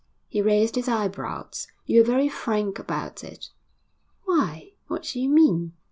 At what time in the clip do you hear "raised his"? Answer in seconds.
0.41-0.87